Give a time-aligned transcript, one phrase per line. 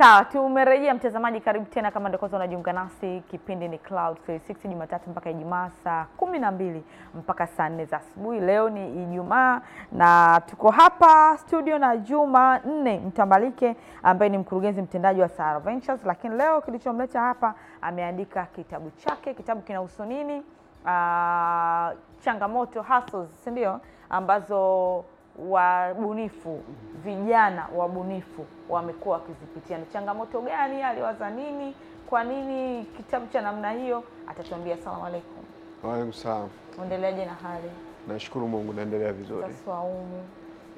[0.00, 1.90] Sawa, tumerejea mtazamaji, karibu tena.
[1.90, 6.50] Kama ndio kwanza unajiunga nasi, kipindi ni Cloud 360 Jumatatu mpaka Ijumaa saa kumi na
[6.50, 6.84] mbili
[7.14, 8.40] mpaka saa nne za asubuhi.
[8.40, 9.60] Leo ni Ijumaa
[9.92, 16.04] na tuko hapa studio na Juma nne Mtambalike ambaye ni mkurugenzi mtendaji wa Sahara Ventures,
[16.04, 19.34] lakini leo kilichomleta hapa ameandika kitabu chake.
[19.34, 20.42] Kitabu kinahusu nini?
[20.84, 21.90] Uh,
[22.20, 23.80] changamoto hustles, si ndio,
[24.10, 25.04] ambazo
[25.48, 26.62] wabunifu
[27.04, 29.78] vijana wabunifu wamekuwa wakizipitia.
[29.78, 30.82] Ni changamoto gani?
[30.82, 31.74] Aliwaza nini?
[32.06, 34.04] Kwa nini kitabu cha namna hiyo?
[34.26, 34.74] Atatuambia.
[34.74, 35.44] Asalamu alaikum,
[35.82, 36.48] Waalaikum salaam.
[36.80, 37.70] uendeleaje na hali
[38.08, 40.22] Nashukuru Mungu naendelea vizuri, Saumu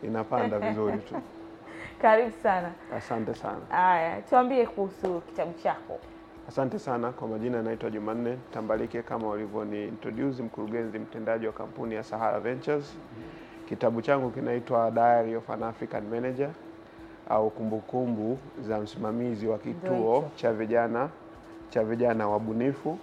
[0.03, 1.15] inapanda vizuri tu.
[2.03, 2.73] Karibu sana.
[2.97, 5.99] Asante sana, Haya, tuambie kuhusu kitabu chako.
[6.49, 7.13] asante sana.
[7.13, 12.97] Kwa majina naitwa Jumanne Tambalike, kama walivyoni introduce, mkurugenzi mtendaji wa kampuni ya Sahara Ventures.
[13.69, 16.51] Kitabu changu kinaitwa Diary of an African Manager
[17.29, 21.09] au kumbukumbu za msimamizi wa kituo cha vijana
[21.71, 22.99] cha vijana wabunifu.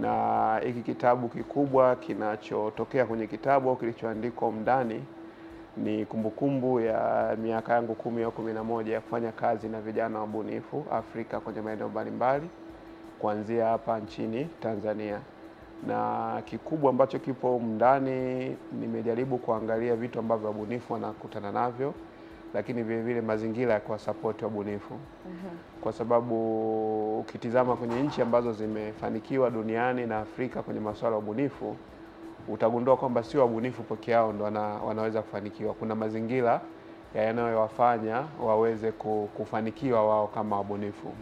[0.00, 5.04] Na hiki kitabu kikubwa kinachotokea kwenye kitabu au kilichoandikwa mndani
[5.76, 10.18] ni kumbukumbu ya miaka yangu kumi au kumi na moja ya kufanya kazi na vijana
[10.18, 12.48] wabunifu Afrika kwenye maeneo mbalimbali
[13.18, 15.20] kuanzia hapa nchini Tanzania.
[15.86, 21.94] Na kikubwa ambacho kipo ndani, nimejaribu kuangalia vitu ambavyo wabunifu wanakutana navyo,
[22.54, 24.94] lakini vile vile mazingira ya kuwasapoti wabunifu.
[25.80, 31.76] Kwa sababu ukitizama kwenye nchi ambazo zimefanikiwa duniani na Afrika kwenye masuala ya ubunifu
[32.48, 35.74] utagundua kwamba sio wabunifu peke yao ndo wana, wanaweza kufanikiwa.
[35.74, 36.60] Kuna mazingira
[37.14, 38.92] yanayowafanya waweze
[39.36, 41.12] kufanikiwa wao kama wabunifu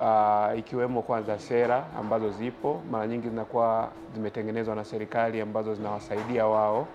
[0.00, 6.86] Ah, ikiwemo kwanza sera ambazo zipo mara nyingi zinakuwa zimetengenezwa na serikali ambazo zinawasaidia wao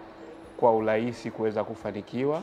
[0.57, 2.41] kwa urahisi kuweza kufanikiwa,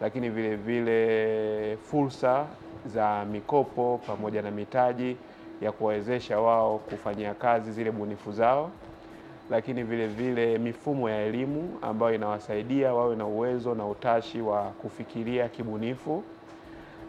[0.00, 2.46] lakini vile vile fursa
[2.86, 5.16] za mikopo pamoja na mitaji
[5.60, 8.70] ya kuwawezesha wao kufanyia kazi zile bunifu zao,
[9.50, 15.48] lakini vile vile mifumo ya elimu ambayo inawasaidia wawe na uwezo na utashi wa kufikiria
[15.48, 16.22] kibunifu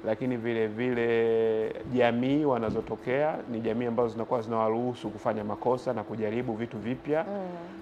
[0.06, 6.78] lakini vile vile jamii wanazotokea ni jamii ambazo zinakuwa zinawaruhusu kufanya makosa na kujaribu vitu
[6.78, 7.26] vipya.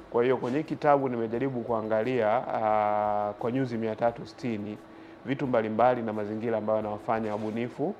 [0.09, 4.77] Kwa hiyo kwenye kitabu nimejaribu kuangalia uh, kwa nyuzi mia tatu sitini
[5.25, 7.95] vitu mbalimbali na mazingira ambayo yanawafanya wabunifu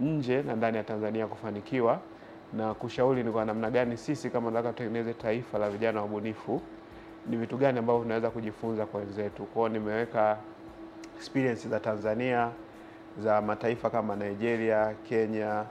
[0.00, 1.98] nje na ndani ya Tanzania kufanikiwa
[2.52, 6.60] na kushauri ni kwa namna gani sisi kama tunataka tutengeneze taifa la vijana wabunifu,
[7.28, 9.42] ni vitu gani ambavyo tunaweza kujifunza kwa wenzetu.
[9.44, 10.36] Kwao nimeweka
[11.16, 12.50] experience za Tanzania
[13.18, 15.64] za mataifa kama Nigeria, Kenya,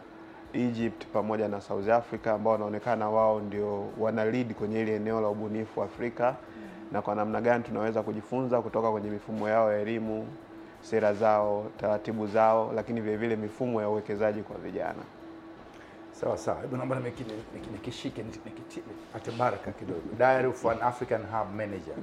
[0.54, 5.28] Egypt pamoja na South Africa ambao wanaonekana wao ndio wana lead kwenye ile eneo la
[5.28, 6.36] ubunifu Afrika,
[6.92, 10.28] na kwa namna gani tunaweza kujifunza kutoka kwenye mifumo yao ya elimu,
[10.82, 15.04] sera zao, taratibu zao, lakini vile vile mifumo ya uwekezaji kwa vijana.
[16.12, 17.24] Sawa sawa, hebu naomba niki-
[17.56, 20.02] niki- nikishike nipate baraka kidogo.
[20.18, 21.96] Diary of an African Hub Manager.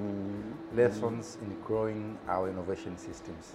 [0.76, 3.54] Lessons in growing our innovation systems.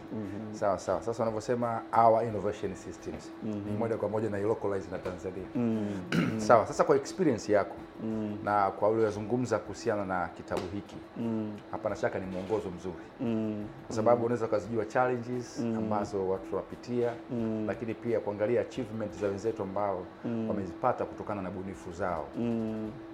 [0.52, 1.02] Sawa sawa.
[1.02, 5.48] Sasa unavyosema our innovation systems ni moja kwa moja na localize na Tanzania.
[6.48, 6.66] Sawa.
[6.68, 7.76] Sasa kwa experience yako
[8.44, 10.96] na kwa uliyozungumza kuhusiana na kitabu hiki,
[11.72, 13.06] hapana shaka ni mwongozo mzuri
[13.88, 17.14] kwa sababu unaweza ukazijua challenges ambazo watu wapitia,
[17.68, 20.06] lakini pia kuangalia achievement za wenzetu ambao
[20.50, 22.28] wamezipata kutokana na bunifu zao.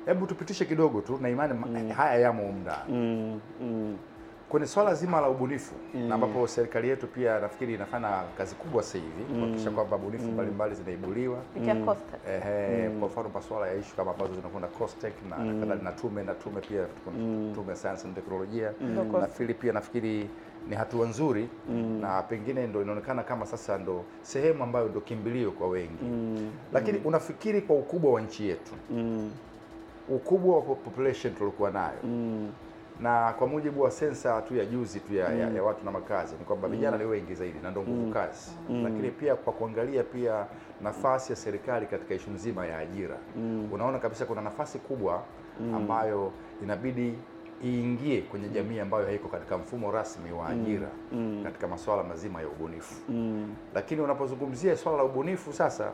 [0.06, 1.90] Hebu tupitishe kidogo tu, na imani mm.
[1.90, 3.40] haya yamo ndani
[4.50, 8.98] kwenye swala zima la ubunifu na ambapo serikali yetu pia nafikiri inafanya kazi kubwa sasa
[8.98, 11.38] hivi kuhakikisha kwamba bunifu mbalimbali zinaibuliwa.
[11.56, 11.96] mm.
[12.30, 13.00] ehe, mm.
[13.00, 15.60] kwa mfano masuala ya ishu kama ambazo zinakwenda COSTECH na mm.
[15.60, 17.18] kadhalika na tume na tume pia kuna
[17.56, 20.30] tume ya sayansi na teknolojia Ndio, nafikiri pia nafikiri
[20.70, 21.48] ni hatua nzuri
[22.02, 26.04] na pengine ndo inaonekana kama sasa ndo sehemu ambayo ndo kimbilio kwa wengi.
[26.74, 28.72] Lakini unafikiri kwa ukubwa wa nchi yetu
[30.10, 31.98] ukubwa wa population tuliokuwa nayo
[33.02, 36.36] na kwa mujibu wa sensa tu ya juzi tu ya, ya, ya watu na makazi
[36.40, 38.52] ni kwamba vijana ni wengi zaidi na ndio nguvu kazi,
[38.84, 40.46] lakini pia kwa kuangalia pia
[40.82, 43.18] nafasi ya serikali katika ishu nzima ya ajira.
[43.72, 45.24] Unaona kabisa kuna nafasi kubwa
[45.76, 46.32] ambayo
[46.64, 47.14] inabidi
[47.66, 50.88] iingie kwenye jamii ambayo haiko katika mfumo rasmi wa ajira
[51.44, 52.96] katika masuala mazima ya ubunifu.
[53.76, 55.92] Lakini unapozungumzia swala la ubunifu sasa,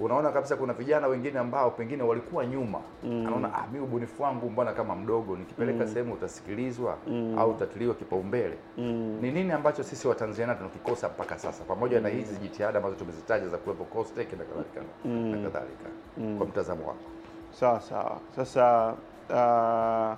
[0.00, 4.72] unaona kabisa kuna vijana wengine ambao pengine walikuwa nyuma, anaona ah, mi ubunifu wangu mbona
[4.72, 6.96] kama mdogo, nikipeleka sehemu utasikilizwa
[7.38, 8.56] au utatiliwa kipaumbele.
[9.20, 13.56] Ni nini ambacho sisi Watanzania tunakikosa mpaka sasa, pamoja na hizi jitihada ambazo tumezitaja za
[13.58, 15.88] kuwepo COSTECH na kadhalika na kadhalika,
[16.38, 16.98] kwa mtazamo wako?
[17.50, 18.18] Sawa sawa.
[18.36, 18.94] Sasa
[19.34, 20.16] ah,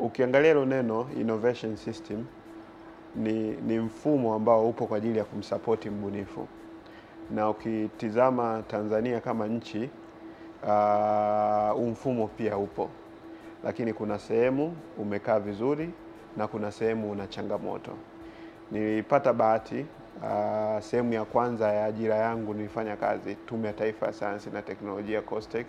[0.00, 2.24] ukiangalia hilo neno innovation system
[3.16, 6.48] ni, ni mfumo ambao upo kwa ajili ya kumsapoti mbunifu.
[7.30, 9.90] Na ukitizama Tanzania kama nchi
[10.62, 12.88] uh, mfumo pia upo,
[13.64, 15.90] lakini kuna sehemu umekaa vizuri
[16.36, 17.90] na kuna sehemu una changamoto.
[18.72, 19.86] Nilipata bahati
[20.22, 24.62] uh, sehemu ya kwanza ya ajira yangu nilifanya kazi Tume ya Taifa ya Sayansi na
[24.62, 25.68] Teknolojia COSTECH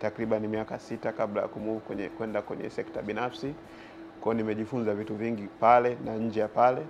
[0.00, 3.54] takriban miaka sita kabla ya kumove kwenye kwenda kwenye sekta binafsi.
[4.20, 6.80] Kwa hiyo nimejifunza vitu vingi pale na nje ya pale.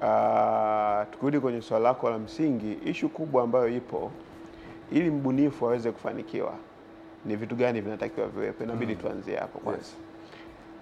[0.00, 4.10] Uh, tukirudi kwenye swala lako la msingi, ishu kubwa ambayo ipo
[4.92, 6.54] ili mbunifu aweze kufanikiwa
[7.24, 8.64] ni vitu gani vinatakiwa viwepo?
[8.64, 9.78] Inabidi tuanzie hapo kwanza.
[9.82, 9.96] Yes.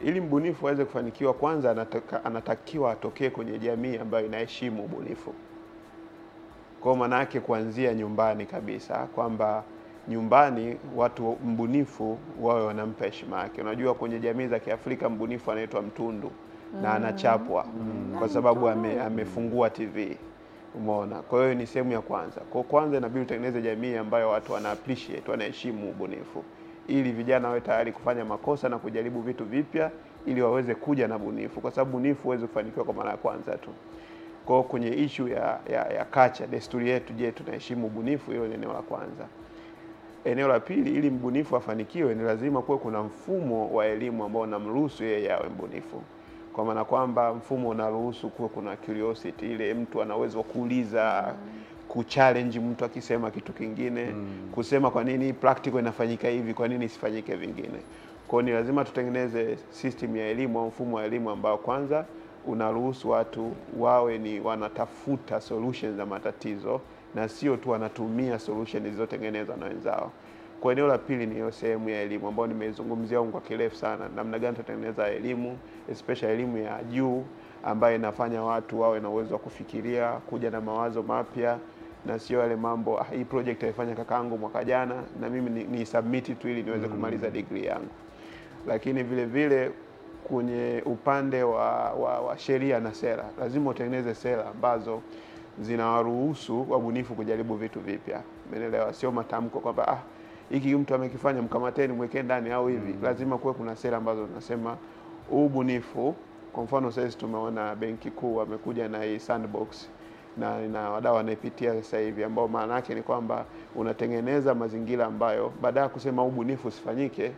[0.01, 5.35] Ili mbunifu aweze kufanikiwa, kwanza anataka, anatakiwa atokee kwenye jamii ambayo inaheshimu ubunifu.
[6.81, 9.65] Kwa maana yake kuanzia nyumbani kabisa, kwamba
[10.11, 13.61] nyumbani watu mbunifu wawe wanampa heshima yake.
[13.61, 16.31] Unajua, kwenye jamii za Kiafrika mbunifu anaitwa mtundu
[16.83, 17.67] na anachapwa
[18.19, 20.17] kwa sababu ame, amefungua TV.
[20.75, 21.17] Umeona?
[21.23, 22.41] Kwa hiyo ni sehemu ya kwanza.
[22.41, 26.45] Kwa kwanza inabidi utengeneze jamii ambayo watu wana appreciate, wanaheshimu ubunifu
[26.89, 29.91] ili vijana wawe tayari kufanya makosa na kujaribu vitu vipya
[30.27, 33.71] ili waweze kuja na bunifu, kwa sababu bunifu huwezi kufanikiwa kwa mara ya kwanza tu.
[34.47, 38.31] Kwa hiyo kwenye ishu ya, ya, ya kacha desturi yetu, je, tunaheshimu ubunifu?
[38.31, 39.27] Hilo ni eneo la kwanza.
[40.25, 45.05] Eneo la pili, ili mbunifu afanikiwe, ni lazima kuwe kuna mfumo wa elimu ambao unamruhusu
[45.05, 46.02] yeye awe mbunifu,
[46.52, 51.34] kwa maana kwamba mfumo unaruhusu kuwe kuna curiosity, ile mtu ana uwezo wa kuuliza
[51.88, 54.14] kuchallenge mtu akisema kitu kingine
[54.55, 57.78] kusema kwa nini practical inafanyika hivi, kwa nini isifanyike vingine.
[58.28, 62.05] Kwa hiyo ni lazima tutengeneze system ya elimu au mfumo wa elimu ambao kwanza
[62.46, 66.81] unaruhusu watu wawe ni wanatafuta solutions za matatizo
[67.15, 70.12] na sio tu wanatumia solution zilizotengenezwa na wenzao.
[70.61, 74.09] Kwa eneo la pili ni hiyo sehemu ya elimu ambayo nimeizungumzia huko kwa kirefu sana,
[74.17, 75.59] namna gani tutatengeneza elimu
[75.91, 77.25] especially elimu ya juu
[77.65, 81.59] ambayo inafanya watu wawe na uwezo wa kufikiria, kuja na mawazo mapya
[82.07, 85.87] na sio yale mambo ah, hii project alifanya kakaangu mwaka jana na mimi ni, ni
[85.87, 87.89] submit tu ili niweze kumaliza degree yangu.
[88.67, 89.71] Lakini vile vile
[90.25, 95.03] kwenye upande wa, wa, wa sheria na sera, lazima utengeneze sera ambazo
[95.61, 98.23] zinawaruhusu wabunifu kujaribu vitu vipya.
[98.53, 98.93] Umeelewa?
[98.93, 99.99] Sio matamko kwamba ah,
[100.51, 102.95] hiki mtu amekifanya mkamateni, mwekee ndani au hivi.
[103.03, 104.77] Lazima kuwe kuna sera ambazo zinasema
[105.31, 106.15] huu ubunifu.
[106.53, 109.89] Kwa mfano sasa tumeona Benki Kuu wamekuja na hii sandbox
[110.37, 113.45] na, na wadau wanaipitia sasa hivi, ambao maana yake ni kwamba
[113.77, 117.33] unatengeneza mazingira ambayo baada ya kusema ubunifu usifanyike,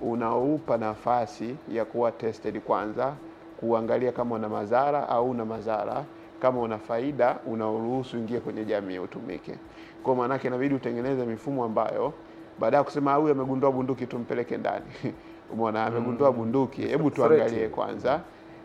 [0.00, 3.12] unaupa nafasi ya kuwa tested kwanza,
[3.60, 6.04] kuangalia kama una madhara au una madhara,
[6.42, 9.54] kama una faida unaruhusu ingie kwenye jamii utumike.
[10.02, 12.12] Kwa maana yake inabidi utengeneze mifumo ambayo
[12.58, 14.84] baada ya kusema huyu amegundua bunduki tumpeleke ndani.
[15.52, 18.20] Umeona, amegundua bunduki, hebu tuangalie kwanza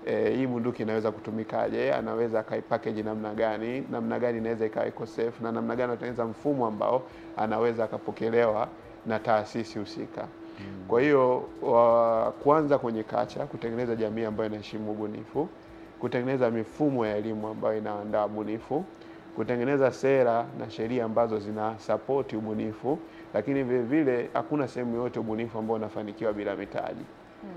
[0.06, 1.94] E, hii bunduki inaweza kutumikaje?
[1.94, 3.84] Anaweza akaipackage namna gani?
[3.92, 7.02] Namna gani inaweza ikawa iko safe, na namna gani atengeneza mfumo ambao
[7.38, 8.68] anaweza akapokelewa
[9.06, 10.28] na taasisi husika.
[10.88, 15.48] Kwa hiyo wa- kwanza kwenye kacha kutengeneza jamii ambayo inaheshimu ubunifu,
[16.02, 18.86] kutengeneza mifumo ya elimu ambayo inaandaa ubunifu,
[19.36, 23.00] kutengeneza sera na sheria ambazo zina sapoti ubunifu,
[23.34, 27.06] lakini vile vile hakuna sehemu yoyote ubunifu ambao unafanikiwa bila mitaji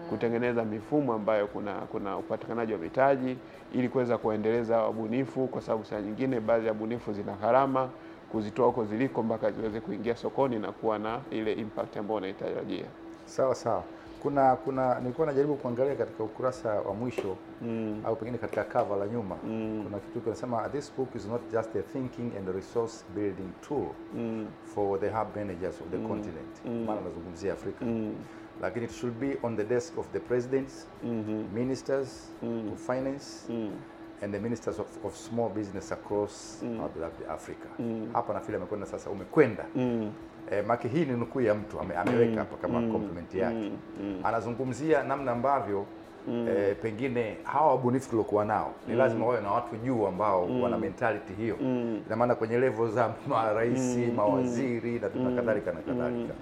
[0.08, 3.36] kutengeneza mifumo ambayo kuna kuna upatikanaji wa mitaji
[3.74, 7.88] ili kuweza kuendeleza wabunifu, kwa sababu saa nyingine baadhi ya bunifu zina gharama
[8.32, 12.84] kuzitoa huko ziliko mpaka ziweze kuingia sokoni na kuwa na ile impact ambayo unaitarajia.
[13.24, 13.82] Sawa sawa.
[14.24, 17.36] Kuna kuna nilikuwa najaribu kuangalia katika ukurasa wa mwisho
[18.04, 19.34] au pengine katika cover la nyuma.
[19.84, 23.86] Kuna kitu kinasema this book is not just a thinking and resource building tool
[24.74, 26.64] for the hub managers of the continent.
[26.86, 27.84] Maana nazungumzia Afrika.
[28.62, 30.86] Lakini it should be on the desk of the presidents,
[31.54, 32.30] ministers
[32.72, 33.52] of finance
[34.22, 36.80] and the ministers of, of small business across mm.
[37.30, 37.68] Africa.
[38.12, 39.64] Hapa nafikiri amekwenda sasa, umekwenda
[40.50, 43.72] Eh, maki hii ni nukuu ya mtu ame, ameweka hapa kama compliment yake.
[44.24, 45.86] Anazungumzia namna ambavyo
[46.28, 51.32] eh, pengine hawa wabunifu tuliokuwa nao ni lazima wawe na watu juu ambao wana mentality
[51.32, 51.56] hiyo.
[52.06, 55.24] Ina maana kwenye level za marais, mawaziri mm.
[55.24, 56.34] na kadhalika na kadhalika.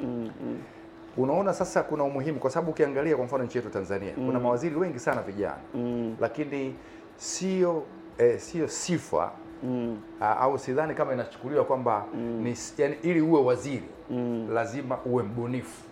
[1.16, 4.98] Unaona sasa kuna umuhimu kwa sababu ukiangalia kwa mfano nchi yetu Tanzania kuna mawaziri wengi
[4.98, 5.56] sana vijana.
[6.20, 6.74] Lakini
[7.16, 7.82] sio
[8.18, 9.30] eh, sio sifa
[10.20, 12.04] Ah, au sidhani kama inachukuliwa kwamba
[12.42, 13.82] ni yani, ili uwe waziri
[14.54, 15.82] lazima uwe mbunifu.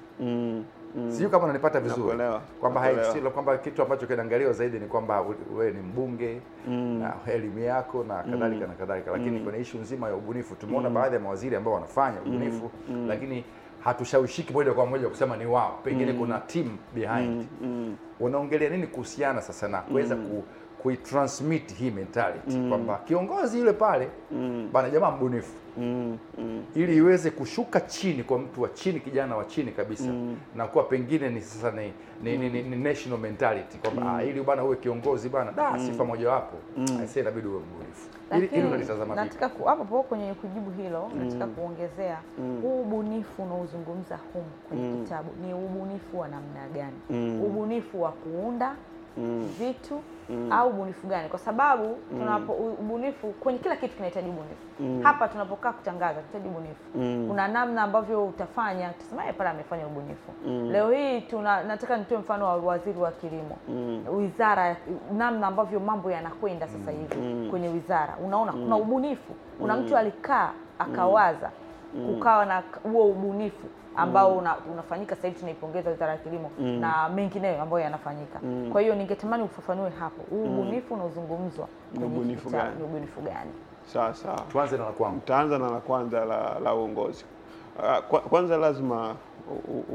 [1.09, 2.03] Sijui kama unanipata vizuri.
[2.61, 2.81] Kwamba
[3.31, 6.41] kwamba kitu ambacho kinaangaliwa zaidi ni kwamba u- wewe ni mbunge
[7.01, 11.15] na elimu yako na kadhalika na kadhalika, lakini kwenye ishu nzima ya ubunifu tumeona baadhi
[11.15, 12.71] ya mawaziri ambao wanafanya ubunifu
[13.09, 13.45] lakini
[13.85, 17.47] hatushawishiki moja kwa moja kusema ni wao, pengine kuna team behind.
[18.21, 20.45] Unaongelea nini kuhusiana sasa na kuweza ku,
[20.83, 24.09] kuitransmit hii mentality kwamba kiongozi yule pale
[24.73, 25.53] bana jamaa mbunifu.
[25.79, 30.13] Mm, mm, ili iweze kushuka chini kwa mtu wa chini, kijana wa chini kabisa
[30.57, 34.21] na kuwa pengine ni sasa ni, ni, ni, ni, ni national mentality kwamba mm.
[34.29, 36.87] ili bana uwe kiongozi bana da sifa mojawapo mm.
[37.01, 38.09] aisee inabidi uwe mbunifu.
[38.37, 39.17] Ili ili unalitazama vipi?
[39.27, 42.19] nataka ku- hapo hapo kwenye kujibu hilo nataka kuongezea
[42.63, 46.97] huu ubunifu unaozungumza humu kwenye kitabu ni ubunifu wa namna gani?
[47.45, 48.77] Ubunifu wa kuunda
[49.59, 50.01] vitu
[50.51, 51.29] au ubunifu gani?
[51.29, 55.03] Kwa sababu tunapo ubunifu kwenye kila kitu kinahitaji ubunifu.
[55.03, 57.29] Hapa tunapokaa kutangaza tunahitaji ubunifu.
[57.29, 60.33] Kuna namna ambavyo utafanya, tuseme "Eh, pale amefanya ubunifu.
[60.73, 63.57] Leo hii tuna nataka nitoe mfano wa waziri wa kilimo.
[64.17, 64.77] Wizara
[65.17, 68.17] namna ambavyo mambo yanakwenda sasa hivi kwenye wizara.
[68.25, 69.33] Unaona kuna ubunifu.
[69.61, 71.51] Kuna mtu alikaa akawaza
[72.07, 75.41] kukawa na huo ubunifu ambao una, unafanyika sasa hivi.
[75.41, 78.41] Tunaipongeza wizara ya kilimo na mengineyo ambayo yanafanyika.
[78.73, 81.69] Kwa hiyo ningetamani ufafanue hapo huu ubunifu unaozungumzwa
[81.99, 82.71] ni ubunifu gani?
[83.25, 83.51] gani?
[83.87, 84.41] sawa sawa.
[84.53, 87.25] Tuanze na la kwanza, Nitaanza na la kwanza la, la uongozi.
[87.83, 89.15] Ah, Kwanza lazima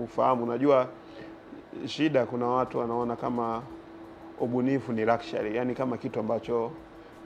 [0.04, 0.88] ufahamu, unajua
[1.86, 3.62] shida, kuna watu wanaona kama
[4.40, 6.72] ubunifu ni luxury, yani kama kitu ambacho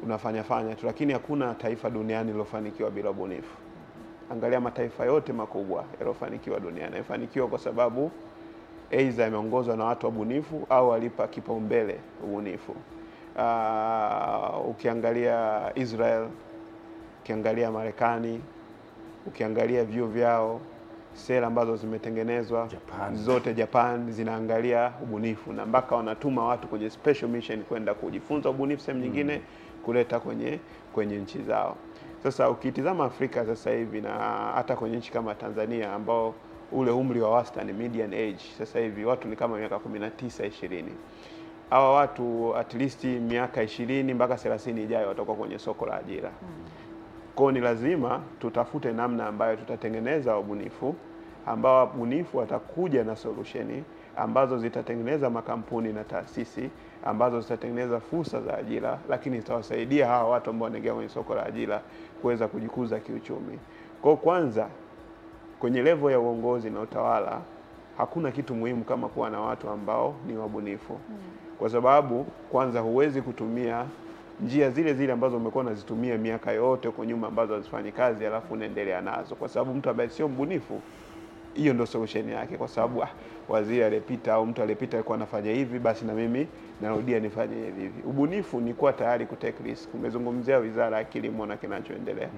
[0.03, 3.57] unafanya fanya tu, lakini hakuna taifa duniani lilofanikiwa bila ubunifu.
[4.31, 8.11] Angalia mataifa yote makubwa yaliyofanikiwa duniani, yamefanikiwa kwa sababu
[8.91, 12.71] aidha yameongozwa na watu wabunifu au walipa kipaumbele ubunifu.
[13.35, 16.27] Uh, ukiangalia Israel
[17.21, 18.41] ukiangalia Marekani,
[19.27, 20.61] ukiangalia vyuo vyao,
[21.13, 23.15] sera ambazo zimetengenezwa Japan.
[23.15, 29.03] zote Japan zinaangalia ubunifu na mpaka wanatuma watu kwenye special mission kwenda kujifunza ubunifu sehemu
[29.03, 29.41] nyingine
[29.85, 30.59] kuleta kwenye
[30.93, 31.75] kwenye nchi zao.
[32.23, 34.09] Sasa ukitizama Afrika sasa hivi na
[34.55, 36.33] hata kwenye nchi kama Tanzania ambao
[36.71, 40.09] ule umri wa wastani median age sasa hivi watu ni kama miaka 19
[40.47, 40.83] 20
[41.69, 46.31] hawa watu at least miaka ishirini mpaka 30 ijayo watakuwa kwenye soko la ajira.
[47.35, 50.95] Kwa ni lazima tutafute namna ambayo tutatengeneza wabunifu
[51.45, 53.83] ambao wabunifu watakuja na solusheni
[54.17, 56.69] ambazo zitatengeneza makampuni na taasisi
[57.05, 61.81] ambazo zitatengeneza fursa za ajira, lakini zitawasaidia hawa watu ambao wanaingia kwenye soko la ajira
[62.21, 63.59] kuweza kujikuza kiuchumi.
[64.01, 64.67] Kwa kwanza,
[65.59, 67.41] kwenye levo ya uongozi na utawala
[67.97, 70.99] hakuna kitu muhimu kama kuwa na watu ambao ni wabunifu,
[71.59, 73.85] kwa sababu kwanza huwezi kutumia
[74.41, 79.01] njia zile zile ambazo umekuwa unazitumia miaka yote huko nyuma ambazo hazifanyi kazi, alafu unaendelea
[79.01, 80.81] nazo, kwa sababu mtu ambaye sio mbunifu,
[81.53, 83.09] hiyo ndio solution yake, kwa sababu ah,
[83.49, 86.47] waziri aliyepita au mtu aliyepita alikuwa anafanya hivi, basi na mimi
[86.81, 88.01] narudia nifanye hivi hivi.
[88.05, 89.93] Ubunifu ni kuwa tayari ku take risk.
[89.93, 92.29] Umezungumzia wizara ya kilimo na kinachoendelea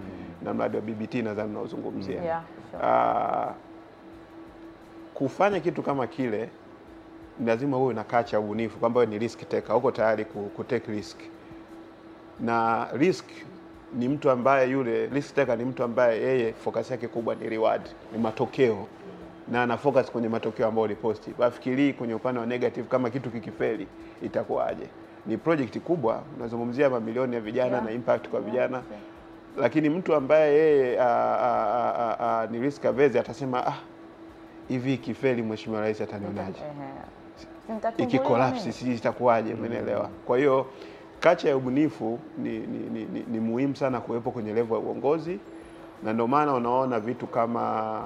[0.43, 2.83] na mradi wa BBT nadhani unaozungumzia Yeah, sure.
[2.83, 3.53] Ah,
[5.13, 6.49] kufanya kitu kama kile
[7.45, 10.91] lazima uwe na kacha ubunifu kwamba wewe ni risk taker, uko tayari ku, ku take
[10.91, 11.17] risk.
[12.39, 13.25] Na risk
[13.93, 17.81] ni mtu ambaye yule risk taker ni mtu ambaye yeye focus yake kubwa ni reward,
[18.13, 18.87] ni matokeo
[19.51, 21.43] na ana focus kwenye matokeo ambayo ni positive.
[21.45, 23.87] Afikirii kwenye upande wa negative, kama kitu kikifeli
[24.21, 24.87] itakuwaje.
[25.25, 27.83] Ni project kubwa, unazungumzia mamilioni ya vijana Yeah.
[27.85, 29.01] na impact kwa vijana yeah.
[29.57, 30.99] lakini mtu ambaye yeye
[32.51, 33.73] ni risk averse atasema ah,
[34.67, 36.59] hivi ikifeli mheshimiwa rais atanionaje?
[37.97, 38.95] Ikikolapsi mimi.
[38.95, 39.53] itakuwaje?
[39.53, 40.09] Umeelewa?
[40.25, 40.65] Kwa hiyo
[41.19, 45.39] kacha ya ubunifu ni, ni, ni, ni, ni muhimu sana kuwepo kwenye level ya uongozi,
[46.03, 48.01] na ndio maana unaona vitu kama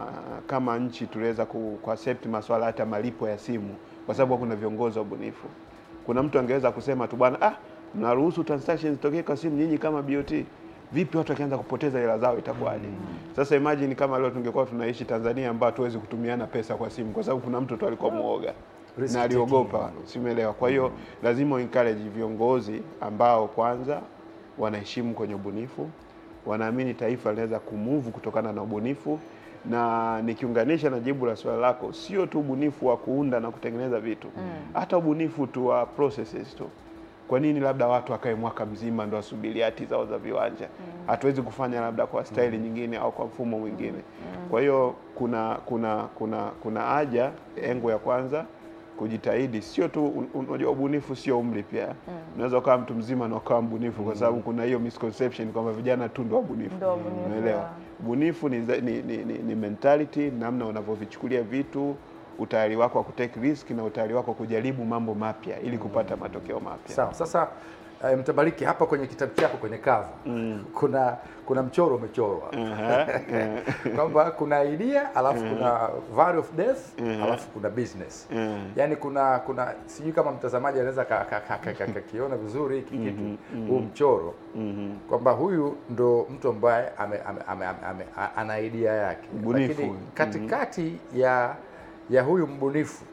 [0.47, 3.75] kama nchi tuliweza ku, ku masuala hata malipo ya simu,
[4.05, 5.47] kwa sababu kuna viongozi wa ubunifu.
[6.05, 7.55] Kuna mtu angeweza kusema tu bwana, ah,
[7.95, 10.45] mnaruhusu transactions zitokee kwa simu nyinyi kama BOT
[10.91, 12.87] vipi watu wakianza kupoteza hela zao itakuwaje?
[13.35, 17.41] Sasa imagine kama leo tungekuwa tunaishi Tanzania ambayo hatuwezi kutumiana pesa kwa simu, kwa sababu
[17.41, 18.53] kuna mtu tu alikuwa muoga
[19.13, 20.53] na aliogopa, simeelewa.
[20.53, 20.91] Kwa hiyo
[21.23, 24.01] lazima encourage viongozi ambao kwanza
[24.57, 25.89] wanaheshimu kwenye ubunifu,
[26.45, 29.19] wanaamini taifa linaweza kumuvu kutokana na ubunifu.
[29.69, 34.27] Na nikiunganisha na jibu la swali lako, sio tu ubunifu wa kuunda na kutengeneza vitu,
[34.73, 36.69] hata ubunifu tu wa processes tu.
[37.27, 40.67] Kwa nini labda watu wakae mwaka mzima ndo wasubiri hati zao za viwanja?
[41.07, 43.97] Hatuwezi kufanya labda kwa staili nyingine au kwa mfumo mwingine.
[44.51, 47.31] Kwa hiyo kuna kuna kuna kuna haja,
[47.63, 48.45] engo ya kwanza
[48.97, 51.87] kujitahidi, sio tu un- un- unajua, ubunifu sio umri pia.
[52.35, 56.23] Unaweza ukawa mtu mzima na ukawa mbunifu, kwa sababu kuna hiyo misconception kwamba vijana tu
[56.23, 56.75] ndo wabunifu.
[57.25, 57.69] Unaelewa?
[57.99, 61.95] Ubunifu ni, ni, ni, ni, ni mentality, namna unavyovichukulia vitu,
[62.39, 66.59] utayari wako wa kutake risk na utayari wako wa kujaribu mambo mapya ili kupata matokeo
[66.59, 66.95] mapya.
[66.95, 67.13] Sawa.
[67.13, 67.47] Sasa
[68.03, 70.07] eh, Mtambalike, hapa kwenye kitabu chako kwenye cover.
[70.73, 72.49] Kuna kuna mchoro umechorwa.
[73.95, 78.27] Kwamba kuna idea alafu kuna value of death alafu kuna business.
[78.75, 82.97] Yani kuna kuna sijui kama mtazamaji anaweza ka- ka- ka- ka- ka- kakiona vizuri hiki
[82.97, 83.37] kitu
[83.67, 84.33] huu mchoro.
[85.09, 89.27] Kwamba huyu ndo mtu ambaye ame, ame, ame, ame, ame, ana idea yake.
[89.33, 91.55] Lakini katikati mm katikati ya
[92.09, 93.05] ya huyu mbunifu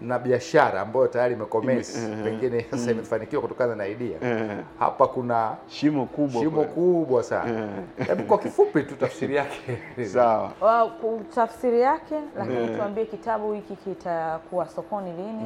[0.00, 4.62] na biashara ambayo tayari imekomesi pengine sasa imefanikiwa kutokana na idea mm.
[4.78, 7.68] hapa kuna shimo kubwa shimo kubwa sana
[8.06, 9.78] hebu kwa kifupi tu tafsiri yake
[10.12, 10.52] Sawa.
[10.60, 10.90] Wa-
[11.34, 15.42] tafsiri yake, lakini tuambie kitabu hiki kitakuwa sokoni lini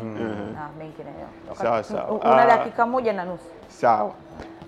[0.55, 1.27] na mengineyo.
[1.53, 2.11] Sawa, sawa.
[2.11, 2.47] Una Ah.
[2.47, 3.45] dakika moja na nusu.
[3.69, 4.13] Sawa.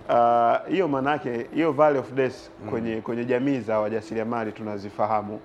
[0.09, 2.37] Ah, hiyo yake hiyo valley of death
[2.71, 5.41] kwenye kwenye jamii za wajasiriamali tunazifahamu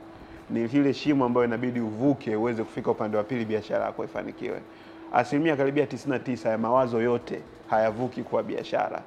[0.51, 4.59] ni lile shimo ambayo inabidi uvuke uweze kufika upande wa pili biashara yako ifanikiwe.
[5.13, 9.01] Asilimia karibia 99 ya mawazo yote hayavuki kwa biashara.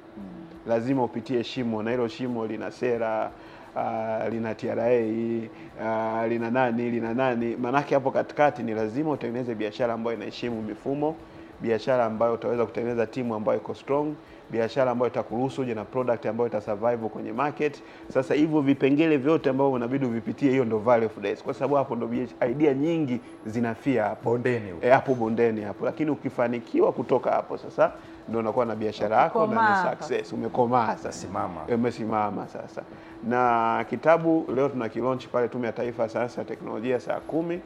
[0.67, 3.31] Lazima upitie shimo na hilo shimo lina sera
[3.75, 7.55] uh, lina TRA uh, lina nani lina nani.
[7.55, 11.15] Maanake hapo katikati ni lazima utengeneze biashara ambayo inaheshimu mifumo,
[11.61, 14.13] biashara ambayo utaweza kutengeneza timu ambayo iko strong,
[14.51, 17.83] biashara ambayo itakuruhusu uje na product ambayo itasurvive kwenye market.
[18.13, 21.95] Sasa hivyo vipengele vyote ambavyo unabidi uvipitie, hiyo ndo value of days, kwa sababu hapo
[21.95, 22.09] ndo
[22.51, 24.29] idea nyingi zinafia hapo.
[24.29, 27.91] Bondeni e, hapo bondeni hapo, lakini ukifanikiwa kutoka hapo sasa
[28.29, 31.11] ndo unakuwa na biashara yako na ni success, umekomaa sasa.
[31.11, 31.61] Simama.
[31.75, 32.81] umesimama sasa.
[33.23, 37.61] Na kitabu leo tuna kilaunch pale Tume ya Taifa ya Sayansi na Teknolojia saa kumi.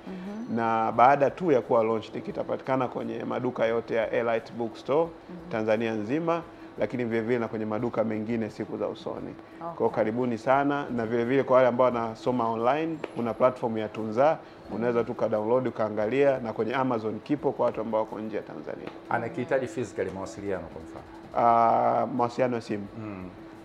[0.55, 5.09] Na baada tu ya kuwa launched kitapatikana kwenye maduka yote ya Elite Bookstore
[5.51, 6.41] Tanzania nzima,
[6.79, 9.35] lakini vile vile na kwenye maduka mengine siku za usoni.
[9.75, 14.37] Kwa karibuni sana, na vile vile kwa wale ambao wanasoma online, kuna platform ya Tunza,
[14.75, 18.43] unaweza tu ka download ukaangalia, na kwenye Amazon kipo kwa watu ambao wako nje ya
[18.43, 18.89] Tanzania.
[19.09, 21.05] anakihitaji physically mawasiliano kwa mfano?
[21.47, 22.87] Ah, mawasiliano ya simu.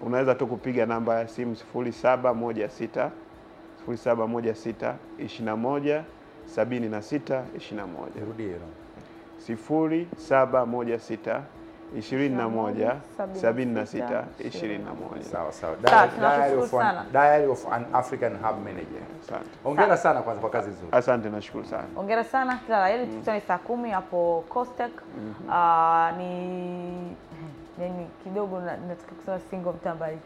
[0.02, 3.11] Unaweza tu kupiga namba ya simu 0716
[3.88, 6.02] 0716 21
[6.56, 8.68] 76 21 nirudie hilo.
[9.49, 11.40] 0716
[11.92, 15.22] 21 76 21.
[15.22, 17.04] sawa sawa Sawa, Diary- of an- sana.
[17.12, 21.64] Diary of an African Hub Manager Asante, hongera sana kwanza kwa kazi nzuri asante, nashukuru
[21.64, 21.84] sana.
[21.94, 23.06] Hongera sana, kila la heri.
[23.06, 24.90] Tukutane saa kumi hapo Costec.
[25.50, 27.16] Ah, ni
[27.82, 30.23] yani kidogo na- nataka kusema single Mtambalike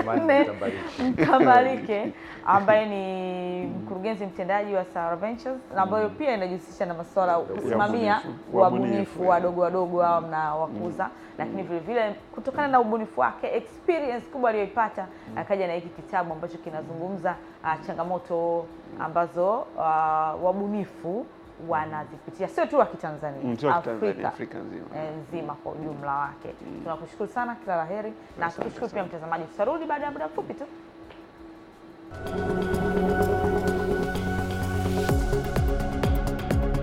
[0.00, 0.40] Jumanne
[1.08, 2.12] Mtambalike.
[2.46, 8.20] Ambaye ni mkurugenzi mtendaji wa Sara Ventures na ambayo pia inajihusisha na masuala kusimamia
[8.52, 14.50] wabunifu wadogo wadogo hao mna wakuza, lakini vile vile kutokana na ubunifu wake, experience kubwa
[14.50, 17.34] aliyoipata, akaja na hiki kitabu ambacho kinazungumza
[17.64, 18.66] ah, changamoto
[19.00, 21.26] ambazo ah, wabunifu
[21.68, 24.86] wanazipitia sio tu wa Kitanzania, Mm, Afrika Afrika nzima.
[24.96, 26.48] eh, nzima kwa ujumla wake.
[26.82, 29.44] Tunakushukuru sana, kila la heri na tukushukuru pia mtazamaji.
[29.44, 30.64] Tutarudi baada ya muda mfupi tu.